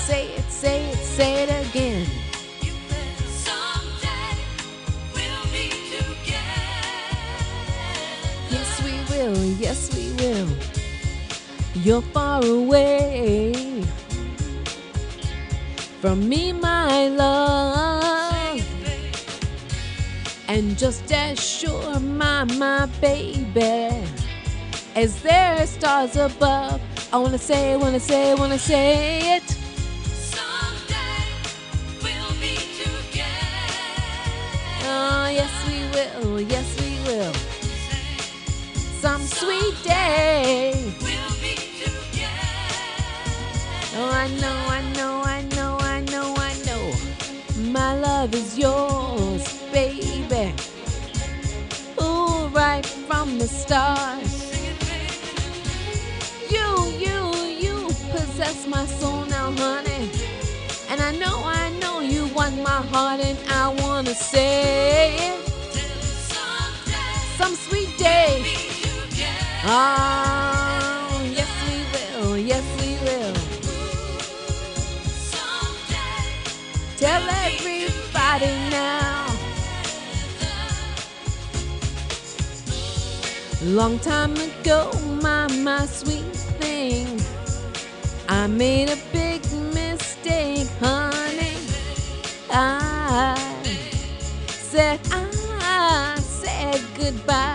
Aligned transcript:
say 0.00 0.28
it, 0.28 0.50
say 0.50 0.88
it, 0.90 0.96
say 0.96 1.42
it 1.44 1.50
again. 1.68 2.06
Yes, 8.50 8.82
we 8.82 8.94
will, 9.10 9.44
yes, 9.64 9.94
we 9.94 10.12
will. 10.20 10.48
You're 11.74 12.02
far 12.02 12.44
away 12.44 13.84
from 16.00 16.28
me, 16.28 16.52
my 16.52 17.08
love. 17.08 18.60
And 20.48 20.76
just 20.76 21.12
as 21.12 21.38
sure, 21.38 22.00
my, 22.00 22.44
my 22.44 22.86
baby, 23.00 24.04
as 24.96 25.22
there 25.22 25.56
are 25.62 25.66
stars 25.66 26.16
above, 26.16 26.80
I 27.12 27.18
wanna 27.18 27.38
say, 27.38 27.76
wanna 27.76 28.00
say, 28.00 28.34
wanna 28.34 28.58
say 28.58 29.36
it. 29.36 29.59
Sweet 39.40 39.76
day. 39.82 40.72
We'll 41.00 41.36
be 41.40 41.54
together. 41.80 42.60
Oh, 43.96 44.10
I 44.24 44.28
know, 44.42 44.58
I 44.78 44.80
know, 44.96 45.22
I 45.24 45.40
know, 45.56 45.78
I 45.80 46.00
know, 46.12 46.34
I 46.36 46.52
know. 46.66 46.82
My 47.72 47.98
love 47.98 48.34
is 48.34 48.58
yours, 48.58 49.44
baby. 49.72 50.52
Ooh, 52.02 52.48
right 52.48 52.84
from 53.08 53.38
the 53.38 53.48
start. 53.48 54.24
You, 56.54 56.68
you, 57.04 57.18
you 57.64 57.76
possess 58.12 58.66
my 58.66 58.84
soul 58.84 59.24
now, 59.26 59.52
honey. 59.52 60.10
And 60.90 61.00
I 61.00 61.12
know, 61.22 61.36
I 61.44 61.70
know 61.80 62.00
you 62.00 62.26
want 62.34 62.56
my 62.62 62.82
heart, 62.92 63.20
and 63.20 63.38
I 63.48 63.68
wanna 63.82 64.14
say 64.14 65.32
some 67.38 67.54
sweet. 67.54 67.89
Oh, 69.72 71.30
yes, 71.32 71.48
we 71.68 71.76
will, 71.92 72.36
yes, 72.36 72.64
we 72.80 72.90
will. 73.06 73.34
Tell 76.96 77.22
everybody 77.46 78.50
now. 78.68 79.26
Long 83.62 84.00
time 84.00 84.34
ago, 84.34 84.90
my, 85.22 85.46
my 85.58 85.86
sweet 85.86 86.34
thing, 86.58 87.20
I 88.28 88.48
made 88.48 88.90
a 88.90 88.98
big 89.12 89.40
mistake, 89.72 90.66
honey. 90.80 91.58
I 92.50 93.36
said, 94.48 94.98
I 95.12 96.16
said 96.18 96.82
goodbye. 96.98 97.49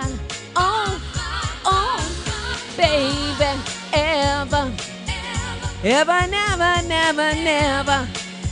Ever, 5.87 6.25
never, 6.31 6.81
never, 6.87 7.35
never. 7.35 8.09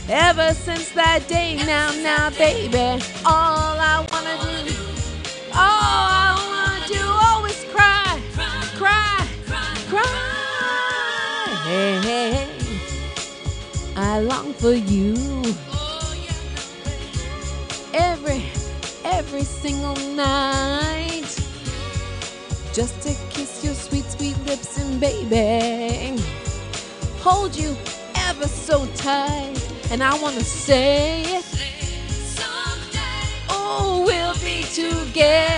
Ever 0.08 0.54
since 0.54 0.90
that 0.90 1.26
day, 1.26 1.56
now, 1.66 1.90
now, 1.90 2.30
baby. 2.30 3.02
All 3.26 3.74
I 3.76 4.06
wanna 4.12 4.36
do, 4.64 4.76
all 5.52 6.06
I 6.14 6.30
wanna 6.46 6.86
do, 6.86 7.02
always 7.26 7.64
cry, 7.74 8.22
cry, 8.78 9.26
cry. 9.88 10.06
Hey, 11.64 11.98
hey, 12.02 12.30
hey. 12.30 12.48
I 13.96 14.20
long 14.20 14.52
for 14.52 14.74
you. 14.74 15.16
Every, 17.92 18.44
every 19.04 19.42
single 19.42 19.96
night. 20.14 21.26
Just 22.72 23.00
to 23.02 23.12
kiss 23.30 23.64
your 23.64 23.74
sweet, 23.74 24.04
sweet 24.04 24.38
lips 24.46 24.78
and 24.78 25.00
baby 25.00 26.43
hold 27.24 27.56
you 27.56 27.74
ever 28.28 28.46
so 28.46 28.86
tight. 28.94 29.56
And 29.90 30.02
I 30.02 30.14
wanna 30.20 30.44
say 30.44 31.22
it. 31.38 31.44
Oh, 33.48 34.04
we'll 34.06 34.34
be 34.44 34.62
together. 34.64 35.53